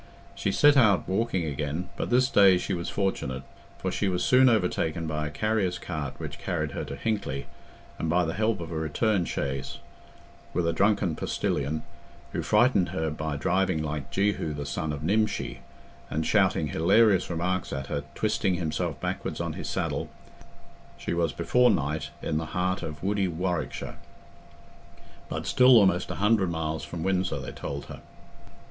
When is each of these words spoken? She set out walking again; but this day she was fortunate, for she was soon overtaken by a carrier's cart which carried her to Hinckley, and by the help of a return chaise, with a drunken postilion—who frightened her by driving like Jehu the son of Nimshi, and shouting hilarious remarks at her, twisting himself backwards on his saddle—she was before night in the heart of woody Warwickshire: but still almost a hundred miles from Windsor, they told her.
She 0.33 0.51
set 0.51 0.75
out 0.75 1.07
walking 1.07 1.45
again; 1.45 1.89
but 1.95 2.09
this 2.09 2.27
day 2.27 2.57
she 2.57 2.73
was 2.73 2.89
fortunate, 2.89 3.43
for 3.77 3.91
she 3.91 4.07
was 4.09 4.25
soon 4.25 4.49
overtaken 4.49 5.05
by 5.05 5.27
a 5.27 5.29
carrier's 5.29 5.77
cart 5.77 6.15
which 6.17 6.39
carried 6.39 6.71
her 6.71 6.83
to 6.85 6.95
Hinckley, 6.95 7.45
and 7.99 8.09
by 8.09 8.25
the 8.25 8.33
help 8.33 8.61
of 8.61 8.71
a 8.71 8.75
return 8.75 9.25
chaise, 9.25 9.77
with 10.55 10.65
a 10.67 10.73
drunken 10.73 11.15
postilion—who 11.15 12.41
frightened 12.41 12.89
her 12.89 13.11
by 13.11 13.35
driving 13.37 13.83
like 13.83 14.09
Jehu 14.09 14.55
the 14.55 14.65
son 14.65 14.91
of 14.91 15.03
Nimshi, 15.03 15.59
and 16.09 16.25
shouting 16.25 16.69
hilarious 16.69 17.29
remarks 17.29 17.71
at 17.71 17.85
her, 17.85 18.03
twisting 18.15 18.55
himself 18.55 18.99
backwards 18.99 19.39
on 19.39 19.53
his 19.53 19.69
saddle—she 19.69 21.13
was 21.13 21.31
before 21.31 21.69
night 21.69 22.09
in 22.23 22.37
the 22.37 22.47
heart 22.57 22.81
of 22.81 23.03
woody 23.03 23.27
Warwickshire: 23.27 23.97
but 25.29 25.45
still 25.45 25.77
almost 25.77 26.09
a 26.09 26.15
hundred 26.15 26.49
miles 26.49 26.83
from 26.83 27.03
Windsor, 27.03 27.39
they 27.39 27.51
told 27.51 27.85
her. 27.85 28.01